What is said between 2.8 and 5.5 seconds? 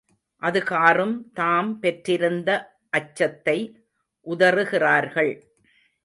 அச்சத்தை உதறுகிறார்கள்.